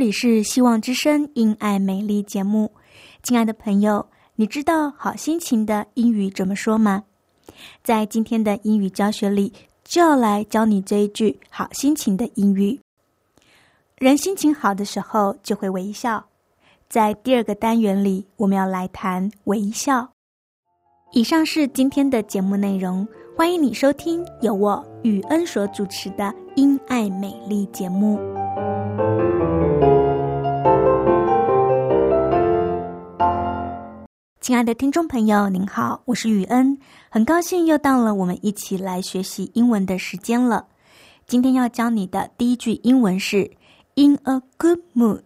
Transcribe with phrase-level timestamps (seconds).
[0.00, 2.72] 这里是希望之声因爱美丽节目，
[3.22, 7.04] 亲爱的朋友，你知道好心情的英语怎么说吗？
[7.84, 9.52] 在今天的英语教学里，
[9.84, 12.80] 就要来教你这一句好心情的英语。
[13.98, 16.24] 人心情好的时候就会微笑。
[16.88, 20.08] 在第二个单元里，我们要来谈微笑。
[21.12, 23.06] 以上是今天的节目内容，
[23.36, 26.24] 欢迎你收听由我与恩所主持的
[26.56, 28.18] 《因爱美丽》节目。
[34.40, 36.78] 亲爱的听众朋友，您好，我是雨恩，
[37.10, 40.66] 很高兴又到了我们一起来学习英文的时间了。
[41.26, 43.50] 今天要教你的第一句英文是
[43.96, 45.20] “in a good mood”。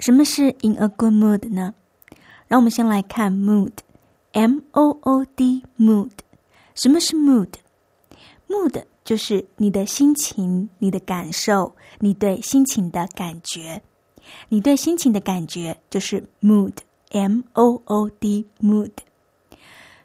[0.00, 1.72] 什么是 “in a good mood” 呢？
[2.46, 6.10] 让我们先来看 “mood”，m o o d mood。
[6.74, 13.80] 什么是 mood？mood 就是你的心情、你的感受、你对心情的感觉。
[14.50, 16.74] 你对心情的感觉就是 mood。
[17.16, 18.90] M O O D mood，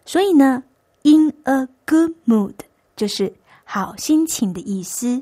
[0.06, 0.64] 所以呢
[1.04, 2.54] ，in a good mood
[2.96, 3.34] 就是
[3.66, 5.22] 好心情的意思。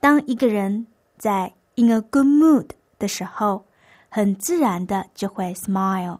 [0.00, 0.86] 当一个人
[1.16, 3.64] 在 in a good mood 的时候，
[4.10, 6.18] 很自然的就会 smile。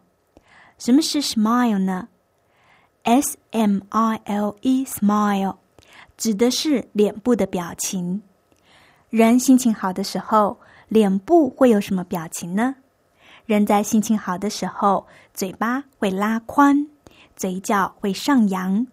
[0.78, 2.08] 什么是 smile 呢
[3.02, 5.56] ？S M I L E smile
[6.16, 8.22] 指的是脸部的表情。
[9.10, 10.58] 人心情好的时候，
[10.88, 12.76] 脸部会有什么表情呢？
[13.46, 16.88] 人在心情好的时候，嘴巴会拉宽，
[17.36, 18.84] 嘴角会上扬。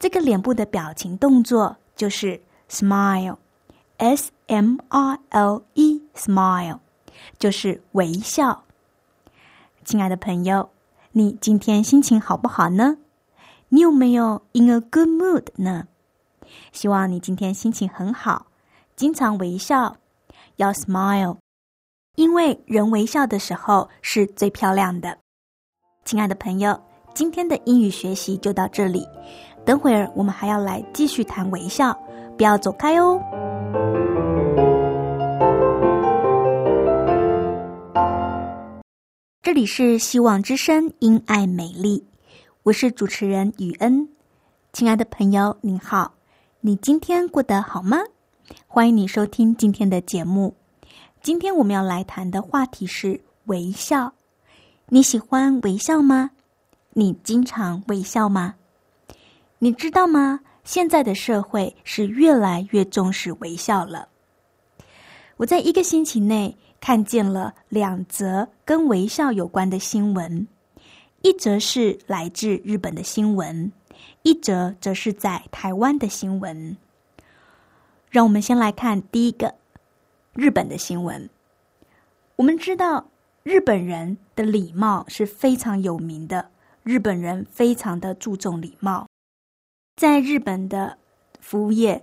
[0.00, 6.80] 这个脸部的表情动作就是 smile，s m i l e smile，
[7.38, 8.64] 就是微笑。
[9.84, 10.70] 亲爱的朋友，
[11.12, 12.96] 你今天心情好不好呢？
[13.68, 15.86] 你有没有 in a good mood 呢？
[16.72, 18.46] 希望你今天心情很好，
[18.96, 19.98] 经常微笑，
[20.56, 21.41] 要 smile。
[22.16, 25.16] 因为人微笑的时候是最漂亮的，
[26.04, 26.78] 亲爱的朋友，
[27.14, 29.02] 今天的英语学习就到这里。
[29.64, 31.98] 等会儿我们还要来继续谈微笑，
[32.36, 33.18] 不要走开哦。
[39.40, 42.04] 这里是希望之声，因爱美丽，
[42.62, 44.06] 我是主持人雨恩。
[44.74, 46.12] 亲爱的朋友，您好，
[46.60, 47.96] 你今天过得好吗？
[48.66, 50.54] 欢迎你收听今天的节目。
[51.22, 54.12] 今天我们要来谈的话题是微笑。
[54.88, 56.32] 你喜欢微笑吗？
[56.94, 58.56] 你经常微笑吗？
[59.60, 60.40] 你知道吗？
[60.64, 64.08] 现在的社会是越来越重视微笑了。
[65.36, 70.48] 我在一个星期内看见了两则跟微笑有关的新闻，
[71.20, 73.70] 一则是来自日本的新闻，
[74.22, 76.76] 一则则是在台湾的新闻。
[78.10, 79.54] 让我们先来看第一个。
[80.34, 81.28] 日本的新闻，
[82.36, 83.06] 我们知道
[83.42, 86.50] 日本人的礼貌是非常有名的。
[86.82, 89.06] 日本人非常的注重礼貌，
[89.94, 90.96] 在日本的
[91.38, 92.02] 服务业，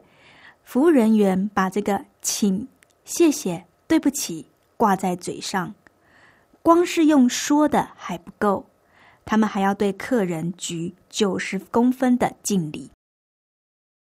[0.64, 2.68] 服务人员把这个“请
[3.04, 4.46] ”“谢谢”“对不起”
[4.78, 5.74] 挂在嘴上，
[6.62, 8.68] 光是用说的还不够，
[9.26, 12.92] 他们还要对客人举九十公分的敬礼。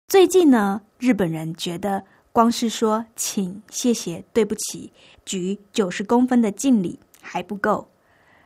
[0.09, 2.07] 最近呢，日本人觉得。
[2.37, 4.93] 光是说请、谢谢、对不起，
[5.25, 7.89] 举九十公分的敬礼还不够，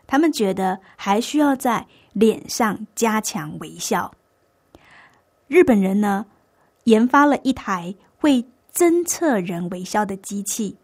[0.06, 4.12] 他们觉得还需要在脸上加强微笑。
[5.48, 6.26] 日本人呢，
[6.84, 10.76] 研发了一台会侦测人微笑的机器，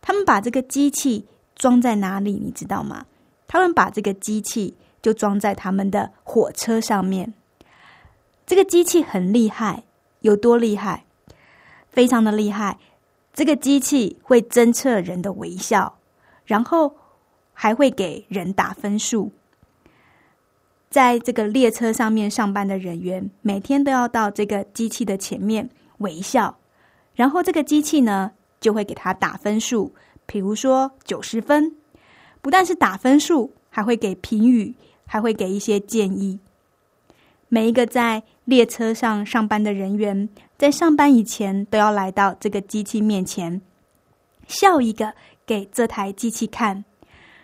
[0.00, 2.40] 他们把这个机器装在哪里？
[2.42, 3.04] 你知道吗？
[3.46, 7.34] 他们把这个机器就装在他们的火车上面，
[8.46, 9.82] 这个机器很厉害，
[10.20, 11.04] 有多厉害？
[11.96, 12.78] 非常的厉害。
[13.32, 15.96] 这个机器会侦测人的微笑，
[16.44, 16.94] 然后
[17.54, 19.32] 还会给人打分数。
[20.90, 26.58] 在这个列车上面上班的人员，每天都要到这个机器的前面微笑，
[27.14, 29.94] 然后这个机器呢就会给他打分数，
[30.26, 31.74] 比如说九十分。
[32.42, 34.74] 不但是打分数，还会给评语，
[35.06, 36.40] 还会给一些建议。
[37.56, 43.62] 每一个在列车上上班的人员，在上班以前都要来到这个机器面前，
[44.46, 45.14] 笑一个
[45.46, 46.84] 给这台机器看，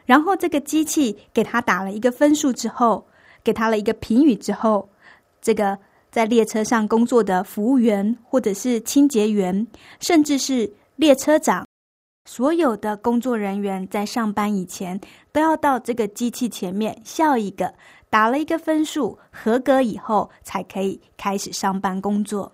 [0.04, 3.06] 然后这个机器给他打了一个分数之后。
[3.42, 4.88] 给他了一个评语之后，
[5.40, 5.76] 这个
[6.10, 9.66] 在列车上工作的服务员，或者是清洁员，
[9.98, 11.66] 甚至是列车长，
[12.26, 15.00] 所有的工作人员在上班以前
[15.32, 17.74] 都要到这个机器前面笑一个，
[18.12, 22.52] 打了一个分数，合格以后才可以开始上班工作。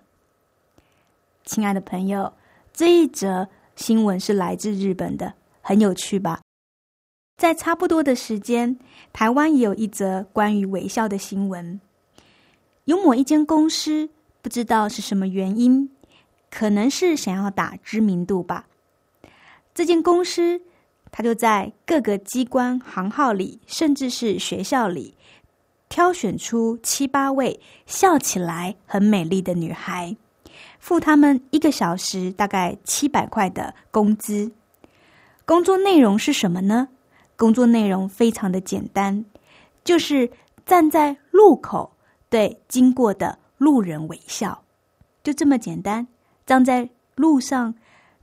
[1.43, 2.31] 亲爱的朋友，
[2.71, 3.45] 这一则
[3.75, 6.39] 新闻是来自日本的，很有趣吧？
[7.35, 8.79] 在差不多的时间，
[9.11, 11.81] 台湾也有一则关于微笑的新闻。
[12.85, 14.09] 有某一间公司，
[14.41, 15.89] 不知道是什么原因，
[16.49, 18.65] 可能是想要打知名度吧。
[19.73, 20.61] 这间公司，
[21.11, 25.15] 它就在各个机关行号里，甚至是学校里，
[25.89, 30.15] 挑选出七八位笑起来很美丽的女孩，
[30.79, 34.51] 付他们一个小时大概七百块的工资。
[35.45, 36.87] 工作内容是什么呢？
[37.35, 39.25] 工作内容非常的简单，
[39.83, 40.29] 就是
[40.65, 41.91] 站在路口
[42.29, 44.63] 对经过的路人微笑，
[45.23, 46.07] 就这么简单。
[46.45, 47.73] 站在路上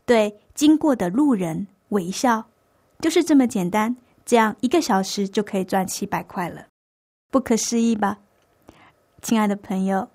[0.05, 2.47] 对经过的路人微笑，
[3.01, 3.97] 就是这么简单。
[4.25, 6.67] 这样一个小时就可以赚七百块了，
[7.37, 8.17] 不可思议吧？
[9.21, 10.09] 亲爱的朋友，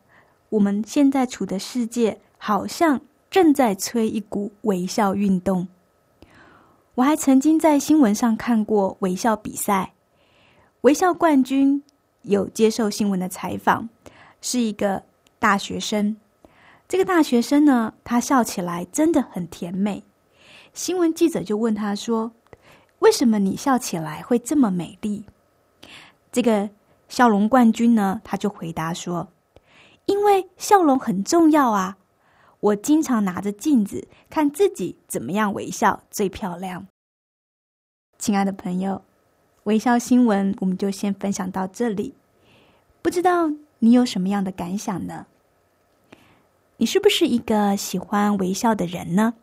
[0.49, 5.67] 我们现在处的世界好像正在吹一股微笑运动。
[6.95, 9.93] 我还曾经在新闻上看过微笑比赛，
[10.81, 11.83] 微笑冠军
[12.23, 13.87] 有接受新闻的采访，
[14.41, 15.03] 是一个
[15.37, 16.17] 大学生。
[16.87, 20.03] 这个大学生呢，他笑起来真的很甜美。
[20.73, 22.31] 新闻记者就问他说
[22.97, 25.25] ：“为什么你笑起来会这么美丽？”
[26.33, 26.71] 这个
[27.11, 29.27] 笑容冠军呢，他就回答说
[30.07, 31.97] ：“因为笑容很重要啊。”
[32.61, 36.87] 我经常拿着镜子看自己怎么样微笑最漂亮。
[38.17, 39.03] 亲爱的朋友，
[39.63, 42.15] 微笑新闻我们就先分享到这里。
[43.01, 45.25] 不知道你有什么样的感想呢？
[46.77, 49.33] 你是不是一个喜欢微笑的人呢？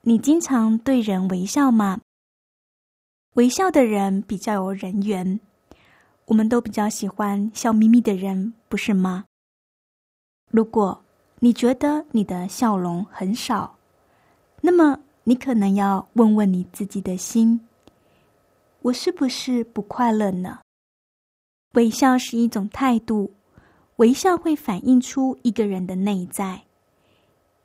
[0.00, 2.00] 你经常对人微笑吗？
[3.34, 5.38] 微笑的人比较有人缘，
[6.26, 9.24] 我们都比较喜欢笑眯眯的人，不是吗？
[10.50, 11.02] 如果
[11.40, 13.76] 你觉得你的笑容很少，
[14.60, 17.66] 那么你可能要问问你自己的心：
[18.82, 20.60] 我是不是不快乐呢？
[21.72, 23.34] 微笑是一种态度，
[23.96, 26.62] 微笑会反映出一个人的内在。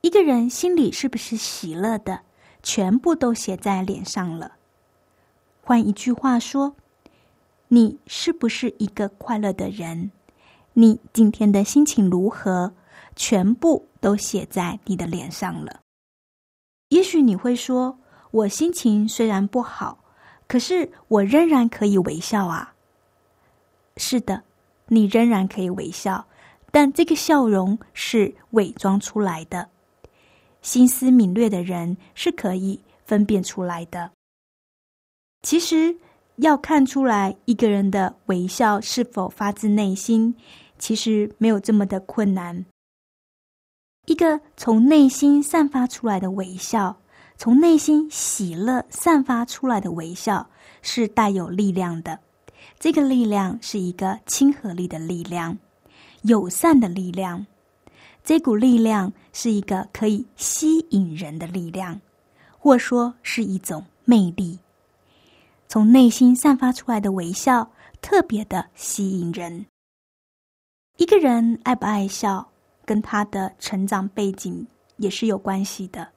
[0.02, 2.22] 一个人心里是不是喜乐的，
[2.64, 4.54] 全部都写在脸上了。
[5.62, 6.76] 换一句话说，
[7.70, 10.12] 你是不是一个快乐的人？
[10.74, 12.74] 你今天的心情如何？
[13.16, 15.82] 全部都写在你的脸上了。
[16.90, 17.98] 也许你会说
[18.30, 20.04] ：“我心情虽然不好，
[20.48, 22.76] 可是我仍然可以微笑啊。”
[23.98, 24.44] 是的，
[24.86, 26.28] 你仍然可以微笑，
[26.72, 29.68] 但这个笑容是伪装出来的。
[30.62, 34.12] 心思敏锐的人是可以分辨出来的。
[35.42, 35.98] 其实，
[36.38, 40.36] 要看出来一个人的微笑是否发自内心，
[40.78, 42.66] 其实没有这么的困难。
[44.06, 46.96] 一个从内心散发出来的微笑，
[47.38, 50.48] 从内心喜乐散发出来的微笑，
[50.82, 52.20] 是带有力量的。
[52.80, 55.58] 这个力量是一个亲和力的力量，
[56.22, 57.46] 友善的力量。
[58.24, 62.00] 这股力量是一个可以吸引人的力量，
[62.60, 64.60] 或说是一种魅力。
[65.68, 67.72] 从内心散发出来的微笑，
[68.02, 69.66] 特别的吸引人。
[70.98, 72.50] 一个人爱不爱笑？
[72.86, 76.08] 跟他的成长背景也是有关系的。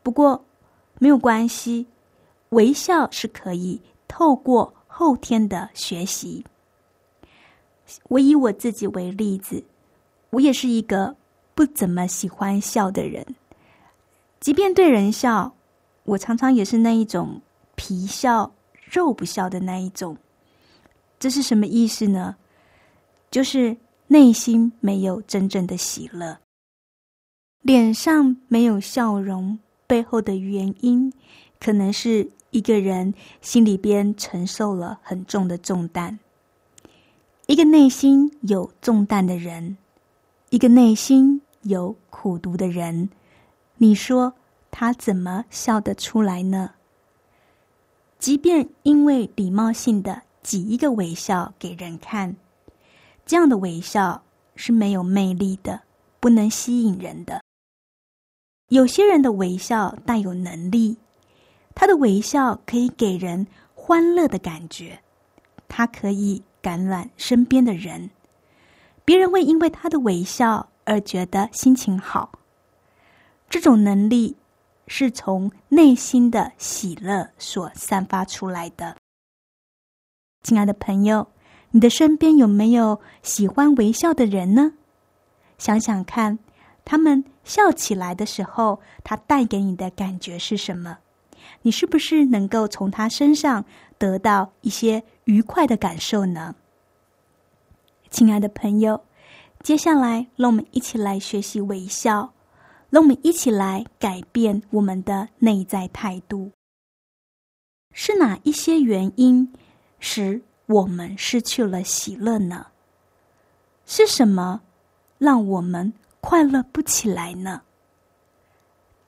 [0.00, 0.44] 不过
[1.00, 1.86] 没有关系，
[2.50, 6.44] 微笑是可以透过后天的学习。
[8.04, 9.64] 我以我自己为例子，
[10.30, 11.16] 我也是一个
[11.54, 13.26] 不怎么喜欢笑的人。
[14.38, 15.52] 即便对人笑，
[16.04, 17.40] 我常常也是那一种
[17.76, 18.54] 皮笑
[18.90, 20.16] 肉不笑的那一种。
[21.18, 22.36] 这是什么意思呢？
[23.30, 23.76] 就是。
[24.06, 26.38] 内心没有真正的喜乐，
[27.62, 31.10] 脸上没有笑容，背后的原因，
[31.58, 36.16] 可能是一个人心里边承受了很重的重担。
[37.46, 39.78] 一个内心有重担的人，
[40.50, 43.08] 一个内心有苦毒的人，
[43.78, 44.34] 你说
[44.70, 46.70] 他怎么笑得出来呢？
[48.24, 52.34] 即便因为礼貌性的挤一个微笑给人看。
[53.26, 54.22] 这样的微笑
[54.56, 55.82] 是没有魅力的，
[56.20, 57.42] 不能吸引人的。
[58.70, 60.96] 有些人的微笑带有能力，
[61.74, 65.00] 他的微笑可以给人欢乐的感觉，
[65.68, 68.08] 他可以感染身边的人，
[69.04, 72.32] 别人会因为他的微笑而觉得心情好。
[73.50, 74.34] 这种能力
[74.86, 78.96] 是从内心的喜乐所散发出来的。
[80.42, 81.28] 亲爱的朋友。
[81.70, 84.74] 你的身边有没有喜欢微笑的人呢？
[85.58, 86.38] 想想看，
[86.84, 90.98] 他们笑起来的时候，他带给你的感觉是什么？
[91.62, 93.64] 你是不是能够从他身上
[93.98, 96.54] 得到一些愉快的感受呢？
[98.08, 99.02] 亲爱的朋友，
[99.60, 102.33] 接下来让我们一起来学习微笑，
[102.94, 106.52] 让我们一起来改变我们的内在态度。
[107.92, 109.52] 是哪一些原因
[109.98, 110.40] 使？
[110.66, 112.68] 我们失去了喜乐呢？
[113.84, 114.60] 是什么
[115.18, 117.62] 让我们快乐不起来呢？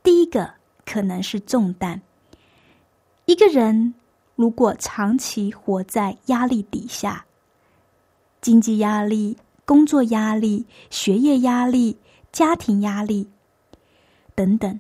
[0.03, 2.03] 第一个可能是重担。
[3.27, 3.95] 一个人
[4.35, 7.25] 如果长期活在压力底下，
[8.41, 11.97] 经济压力、工作压力、学业压力、
[12.33, 13.29] 家庭压力
[14.37, 14.79] 等等，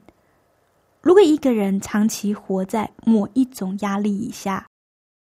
[1.01, 4.67] 如果一个人长期活在某一种压力以下，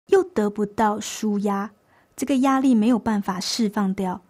[0.09, 1.71] 又得不到舒压，
[2.17, 4.21] 这个压力没有办法释放掉，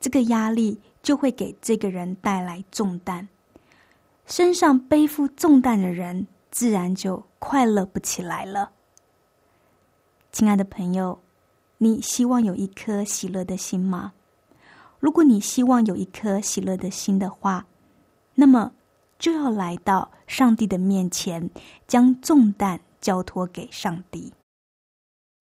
[0.00, 3.28] 这个压力就会给这个人带来重担。
[4.26, 8.72] 身上背负重担的人，自然就快乐不起来了。
[10.32, 11.20] 亲爱的朋友，
[11.78, 14.14] 你希望有一颗喜乐的心吗？
[14.98, 17.66] 如果你希望有一颗喜乐的心的话，
[18.34, 18.72] 那么
[19.18, 21.50] 就要来到上帝的面前，
[21.86, 24.32] 将重担交托给上帝。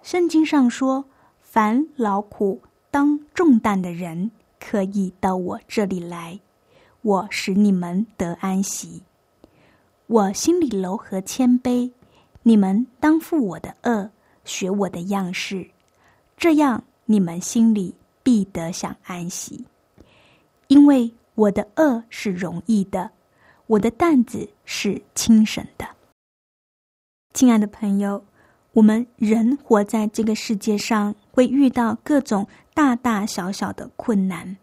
[0.01, 1.05] 圣经上说
[1.41, 6.39] ：“凡劳苦当重担的人，可以到我这里来，
[7.01, 9.03] 我使你们得安息。
[10.07, 11.91] 我心里柔和谦卑，
[12.43, 14.09] 你们当负我的恶，
[14.45, 15.69] 学我的样式，
[16.37, 17.93] 这样你们心里
[18.23, 19.65] 必得享安息。
[20.67, 23.11] 因为我的恶是容易的，
[23.67, 25.87] 我的担子是轻省的。”
[27.33, 28.25] 亲爱的朋友。
[28.73, 34.57] 我们人活在这个世界上，会遇到各种大大小小的困难。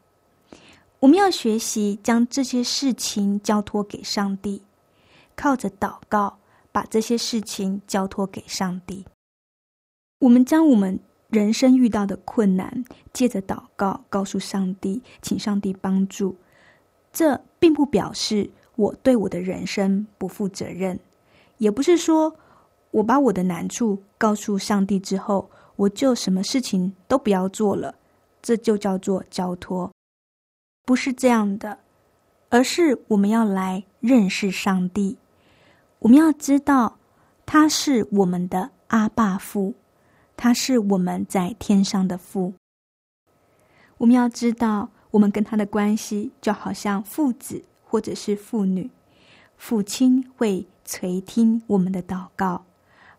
[1.01, 4.63] 我们要学习将这些事情交托给上帝，
[5.35, 6.39] 靠着祷告
[6.71, 9.05] 把这些事情交托给上帝。
[10.21, 16.37] 我们将我们人生遇到的困难，借着祷告告诉上帝，请上帝帮助。
[17.13, 20.99] 这并不表示我对我的人生不负责任，
[21.59, 22.35] 也不是说。
[22.91, 27.93] 我把我的难处告诉上帝之后，我就什么事情都不要做了，
[28.41, 29.91] 这就叫做交托，
[30.85, 31.77] 不是这样的，
[32.51, 35.19] 而是我们要来认识上帝，
[35.99, 36.97] 我们要知道
[37.45, 39.75] 他是我们的阿爸父，
[40.37, 42.55] 他是我们在天上的父。
[43.99, 47.65] 我们要知道，我们跟他的关系就好像父子
[47.95, 48.91] 或者是父女，
[49.57, 52.65] 父亲会垂听我们的祷告。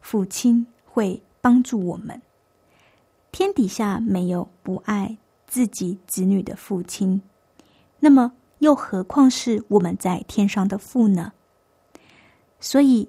[0.01, 2.21] 父亲会帮助我们。
[3.31, 5.17] 天底下没有不爱
[5.47, 7.21] 自己子女的父亲，
[8.01, 11.31] 那么又何况是我们在天上的父呢？
[12.59, 13.07] 所以，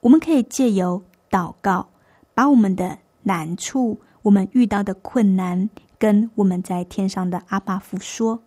[0.00, 1.90] 我们可以借由祷告，
[2.34, 8.42] 把我们的难处、我们遇到的困难，跟我们在天上的阿爸父说。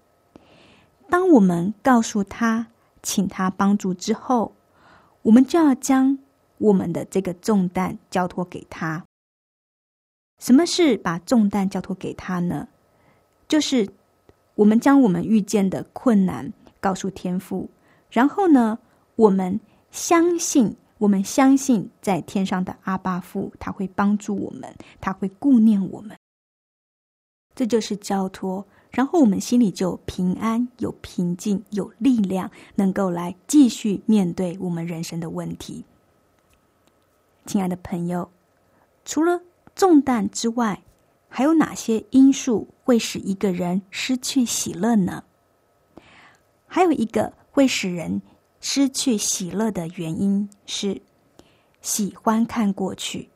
[1.09, 2.67] 当我们告诉他，
[3.01, 4.55] 请他帮助之后，
[5.23, 6.19] 我们就要将。
[6.59, 9.05] 我们的这个重担交托给他。
[10.39, 12.67] 什么是把重担交托给他呢？
[13.47, 13.87] 就是
[14.55, 17.69] 我们将我们遇见的困难告诉天父，
[18.09, 18.79] 然后呢，
[19.15, 19.59] 我们
[19.91, 26.17] 相信，我们相信在天上的阿巴父他会帮助我们，他会顾念我们。
[27.53, 35.85] 这就是交托，然后我们心里就平安、有平静、有力量，能够来继续面对我们人生的问题。
[37.45, 38.29] 亲爱的朋友，
[39.05, 39.41] 除了
[39.75, 40.81] 重担之外，
[41.29, 45.23] 还有哪些因素会使一个人失去喜乐呢？
[46.65, 48.21] 还有一个会使人
[48.59, 51.01] 失去喜乐的原因是
[51.81, 53.29] 喜欢看过去。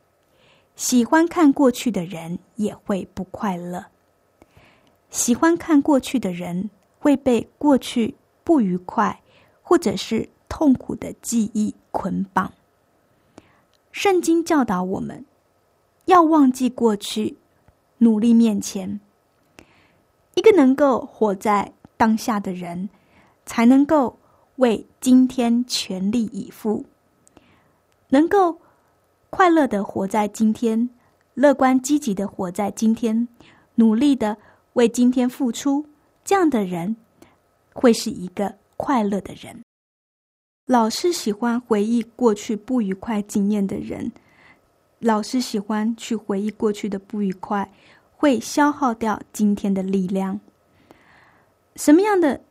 [0.76, 3.86] 喜欢看过去的人也会不快乐。
[5.12, 9.22] 喜欢看过去的人会被过去不愉快
[9.62, 12.52] 或者是痛苦的记忆捆绑。
[13.92, 15.24] 圣经教导我们
[16.06, 17.38] 要忘记过去，
[18.00, 19.00] 努力面前。
[20.34, 22.90] 一个能够活在当下的人，
[23.46, 24.18] 才能够
[24.56, 26.86] 为今天全力以赴，
[28.10, 28.60] 能够。
[29.34, 30.90] 快乐的活在今天，
[31.36, 33.30] 乐观积极的活在今天，
[33.76, 34.38] 努力的
[34.74, 35.86] 为今天付出，
[36.24, 36.96] 这样的人
[37.74, 39.62] 会是一个快乐的人。
[40.66, 44.12] 老是喜欢回忆过去不愉快经验的人，
[45.00, 47.72] 老是喜欢去回忆过去的不愉快，
[48.16, 50.40] 会消耗掉今天的力量。
[51.76, 52.42] 什么样的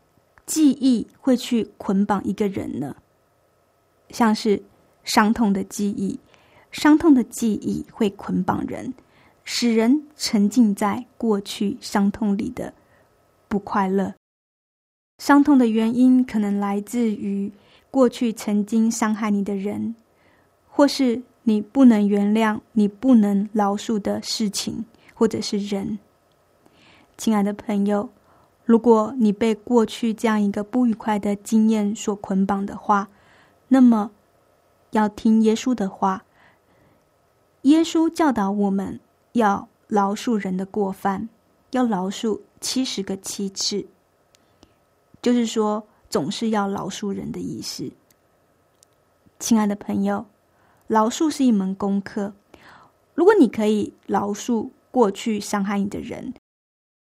[0.45, 2.97] 记忆会去捆绑一个人呢？
[4.11, 4.62] 像是
[5.05, 6.19] 伤痛的记忆。
[6.73, 8.95] 伤痛的记忆会捆绑人，
[9.44, 12.73] 使人沉浸在过去伤痛里的
[13.49, 14.14] 不快乐。
[15.18, 17.52] 伤痛的原因可能来自于
[17.90, 19.94] 过去曾经伤害你的人，
[20.68, 25.99] 或是你不能原谅、你不能饶恕的事情，或者是人。
[27.18, 28.09] 亲爱的朋友，
[28.64, 33.09] 如果你被过去这样一个不愉快的经验所捆绑的话，
[33.68, 34.12] 那么
[34.92, 36.25] 要听耶稣的话。
[37.62, 38.99] 耶稣教导我们
[39.33, 41.29] 要饶恕人的过犯，
[41.71, 43.87] 要饶恕七十个七次，
[45.23, 47.91] 就是说总是要饶恕人的意思。
[49.39, 50.27] 亲爱的朋友，
[50.87, 52.33] 饶恕是一门功课。
[53.15, 56.35] 如果你可以饶恕过去伤害你的人，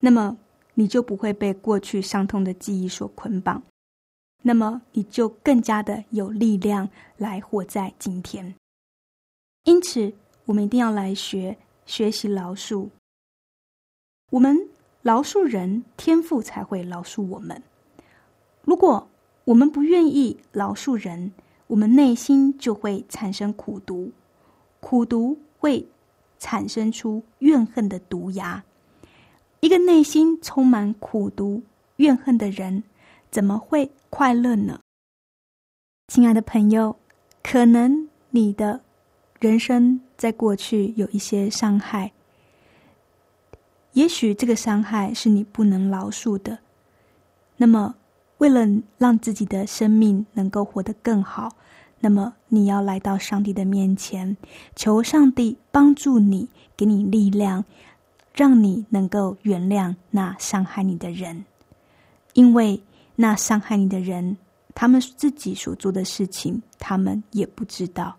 [0.00, 0.38] 那么
[0.74, 3.62] 你就不会被过去伤痛的记忆所捆绑，
[4.42, 8.54] 那么你就更加的有力量来活在今天。
[9.64, 10.12] 因此。
[10.48, 12.86] 我们一定要来学学习饶恕。
[14.30, 14.68] 我们
[15.00, 17.62] 饶恕人，天赋才会饶恕我们。
[18.62, 19.08] 如果
[19.44, 21.32] 我们不愿意饶恕人，
[21.66, 24.12] 我们内心就会产生苦毒，
[24.80, 25.88] 苦毒会
[26.38, 28.62] 产生出怨恨的毒牙。
[29.60, 31.62] 一个内心充满苦毒、
[31.96, 32.84] 怨恨的人，
[33.30, 34.78] 怎么会快乐呢？
[36.08, 36.94] 亲爱的朋友，
[37.42, 38.82] 可能你的。
[39.38, 42.10] 人生在过去有一些伤害，
[43.92, 46.58] 也许这个伤害是你不能饶恕的。
[47.56, 47.94] 那么，
[48.38, 48.66] 为了
[48.98, 51.52] 让自己的生命能够活得更好，
[52.00, 54.36] 那么你要来到上帝的面前，
[54.74, 57.64] 求上帝帮助你，给你力量，
[58.34, 61.44] 让你能够原谅那伤害你的人，
[62.32, 62.80] 因为
[63.14, 64.36] 那伤害你的人，
[64.74, 68.16] 他们自己所做的事情，他们也不知道。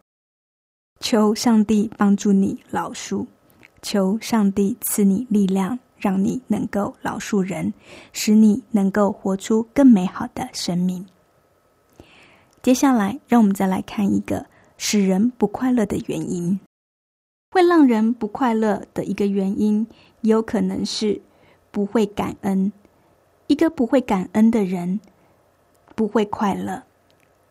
[0.99, 3.25] 求上帝帮助你饶恕，
[3.81, 7.73] 求上帝赐你力量，让你能够饶恕人，
[8.11, 11.05] 使你能够活出更美好的生命。
[12.61, 14.45] 接下来，让我们再来看一个
[14.77, 16.59] 使人不快乐的原因。
[17.51, 19.87] 会让人不快乐的一个原因，
[20.21, 21.21] 有可能是
[21.71, 22.71] 不会感恩。
[23.47, 24.99] 一个不会感恩的人，
[25.95, 26.83] 不会快乐，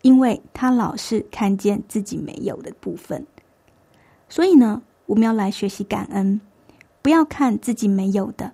[0.03, 3.27] 因为他老是看见自己没有的部分。
[4.29, 6.41] 所以呢，我们要来学习感恩，
[7.03, 8.53] 不要看自己没有的，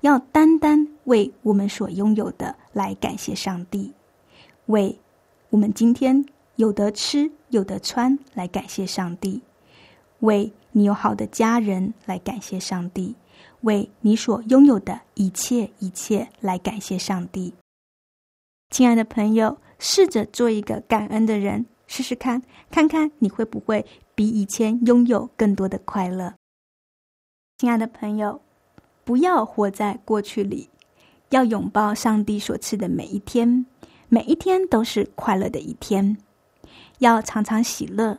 [0.00, 3.92] 要单单为我们所拥有的来感谢上帝，
[4.66, 4.98] 为
[5.50, 6.24] 我们今天
[6.56, 9.42] 有得吃、有得穿来感谢上帝，
[10.20, 13.14] 为你有好的家人来感谢上帝，
[13.60, 17.52] 为你所拥有的一切一切来感谢上帝。
[18.70, 21.66] 亲爱的朋友，试着做一个感恩的人。
[21.88, 26.34] 试试看，看看你会不会比以前拥有更多的快乐。
[27.58, 28.40] 亲爱的朋友，
[29.04, 30.68] 不要活在过去里，
[31.28, 33.66] 要拥抱上帝所赐的每一天，
[34.08, 36.16] 每一天都是快乐的一天。
[36.98, 38.18] 要常常喜乐，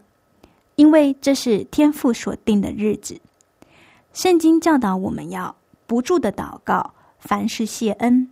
[0.75, 3.19] 因为这是天父所定的日子。
[4.13, 5.55] 圣经教导我们要
[5.87, 8.29] 不住的祷告，凡事谢恩，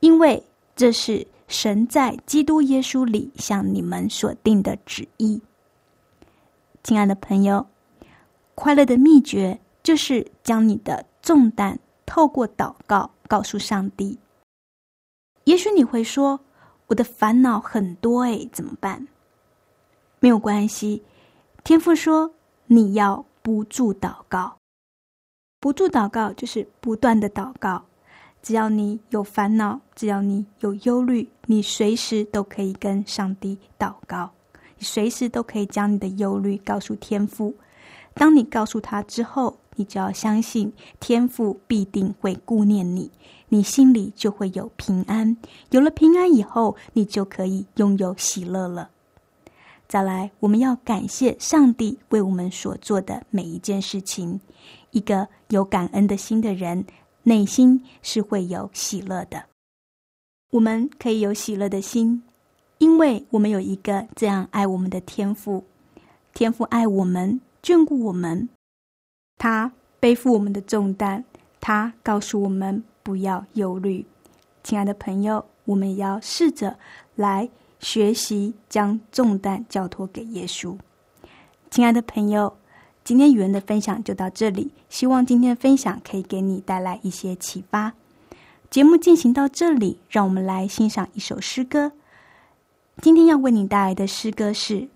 [0.00, 0.42] 因为
[0.76, 1.26] 这是。
[1.46, 5.40] 神在基督耶稣里向你们所定的旨意，
[6.84, 7.66] 亲爱的朋友，
[8.54, 14.18] 快乐的秘诀就是将你的重担透过祷告告诉上帝。
[15.44, 16.38] 也许你会说
[16.88, 19.08] ：“我的烦恼很多，哎，怎么办？”
[20.20, 21.02] 没有关系，
[21.64, 22.34] 天父说
[22.68, 24.58] ：“你要不住祷告。”
[25.60, 27.82] 不住祷告就是不断的祷告。
[28.42, 34.34] 只要你有烦恼，只要你有忧虑，你随时都可以跟上帝祷告，
[34.84, 37.56] 随时都可以将你的忧虑告诉天父。
[38.14, 43.10] 当你告诉他之后，你就要相信天父必定会顾念你，
[43.48, 45.36] 你心里就会有平安。
[45.70, 48.90] 有了平安以后，你就可以拥有喜乐了。
[49.88, 54.40] 再来，我们要感谢上帝为我们所做的每一件事情。
[54.92, 56.84] 一个有感恩的心的人。
[57.26, 59.44] 内心是会有喜乐的，
[60.50, 62.22] 我们可以有喜乐的心，
[62.78, 65.64] 因为我们有一个这样爱我们的天父，
[66.32, 68.48] 天父爱我们，眷顾我们，
[69.38, 71.24] 他背负我们的重担，
[71.60, 74.04] 他告诉我们不要忧虑。
[74.62, 76.78] 亲爱的朋友，我们要试着
[77.14, 77.48] 来
[77.80, 80.76] 学习将重担交托给耶稣。
[81.70, 82.56] 亲爱的朋友。
[83.06, 87.92] 今天语文的分享就到这里，希望今天的分享可以给你带来一些启发。
[88.70, 91.92] 节目进行到这里，让我们来欣赏一首诗歌。
[93.02, 94.80] 今天要为你带来的诗歌是《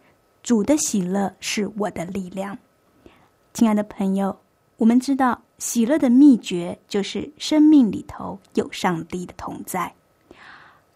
[0.42, 2.56] 主的喜乐是我的力量》。
[3.52, 4.38] 亲爱的朋友，
[4.76, 9.92] 我们知道喜乐的秘诀就是生命里头有上帝的同在，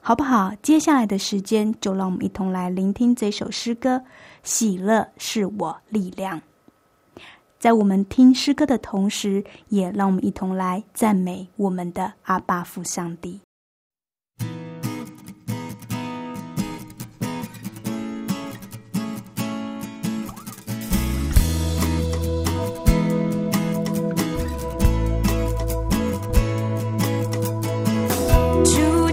[0.01, 0.55] 好不好？
[0.63, 3.97] 接下来的时间就让我们一同来聆听这首诗歌
[4.43, 6.41] 《喜乐是我力量》。
[7.59, 13.41] 在我们听诗歌的同时，也让我们一同来赞美我们的阿爸父上帝。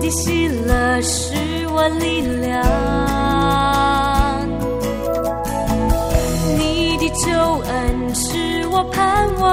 [0.10, 1.34] 喜乐是
[1.72, 2.64] 我力量。
[6.58, 7.32] 你的救
[7.68, 9.48] 恩使我盼望，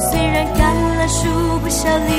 [0.00, 1.28] 虽然橄榄树
[1.62, 2.10] 不效力，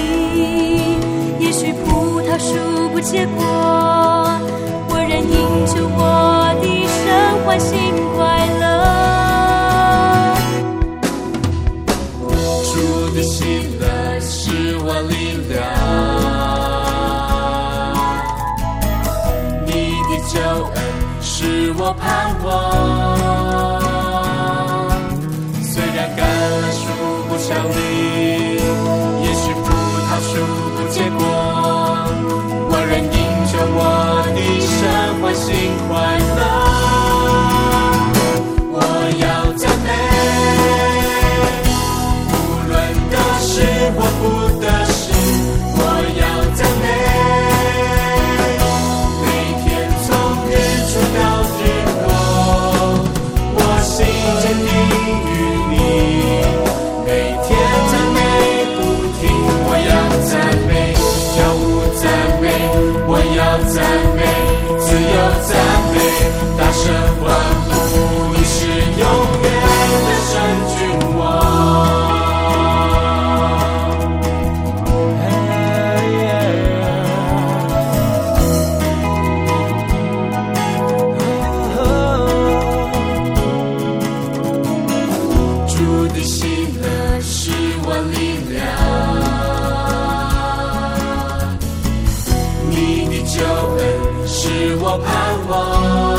[1.40, 2.56] 也许葡萄树
[2.94, 3.44] 不结果，
[4.90, 6.00] 我仍因着我
[6.62, 7.04] 的生
[7.46, 7.70] 欢欣
[93.42, 96.11] 有恩是我盼望。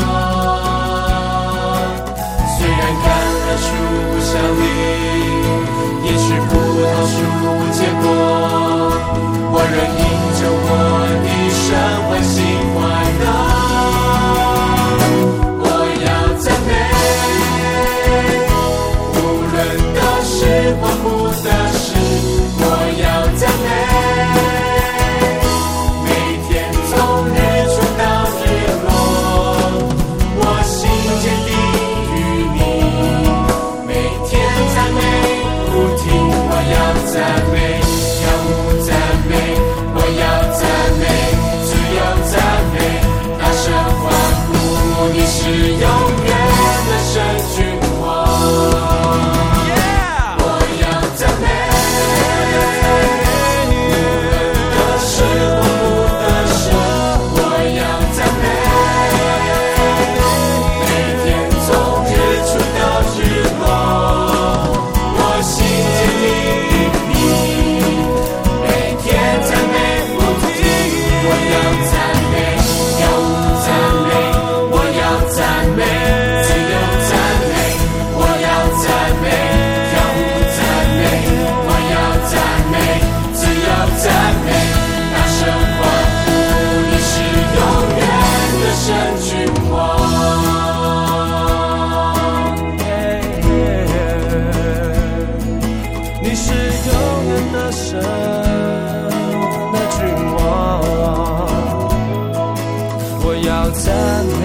[103.93, 104.43] 赞美，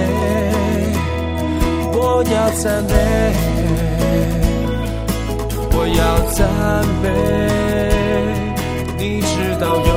[1.94, 2.92] 我要赞美，
[5.72, 6.00] 我要
[6.36, 6.38] 赞
[7.02, 7.06] 美，
[8.98, 9.92] 你知道有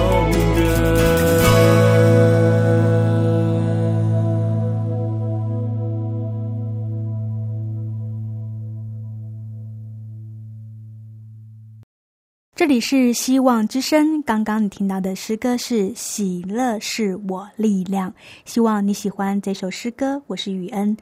[12.71, 14.23] 这里是希望之声。
[14.23, 18.09] 刚刚你听到的诗歌是《喜乐是我力量》，
[18.45, 20.23] 希望你喜欢这首诗歌。
[20.27, 20.95] 我是雨恩，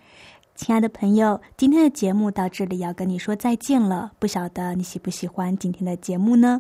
[0.56, 4.12] 亲爱的朋友，今天的节目到这里要跟你说再见了。
[4.18, 6.60] 不晓得你喜不喜欢今天的节目呢？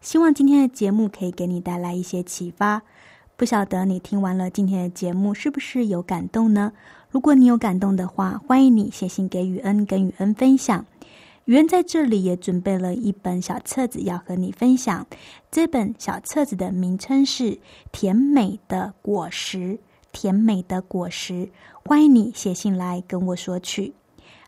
[0.00, 2.80] 希望今天的节目可以给你带来一些启发。
[3.36, 6.72] 不晓得你听完了今天的节目是不是有感动呢？
[7.10, 10.86] 如果你有感动的话，欢迎你写信给雨恩，跟雨恩分享。
[11.48, 15.06] 原在这里也准备了一本小册子要和你分享。
[15.50, 17.52] 这本小册子的名称是
[17.90, 19.58] 《甜美的果实》，
[20.12, 21.48] 甜美的果实。
[21.86, 23.94] 欢迎你写信来跟我索取。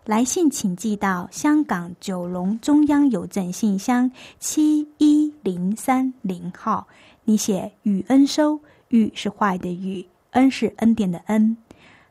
[0.04, 6.86] 来信请寄到香港九龙中央邮政信箱七一零三零号。
[7.24, 11.56] 你写雨恩收，雨是坏的雨，恩是恩典的恩。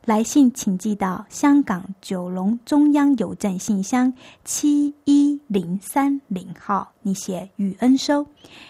[0.09, 4.11] 来信请寄到香港九龙中央邮政信箱
[4.43, 8.25] 七一零三零号，你写雨恩收。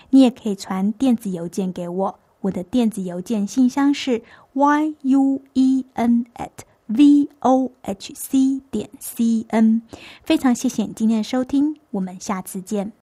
[0.10, 4.22] 你也可以传电子邮件给我，我的电子邮件信箱是
[4.52, 6.50] y u e n at
[6.88, 9.82] v o h c 点 c n。
[10.26, 12.99] 非常谢谢你今天的收听，我们下次见。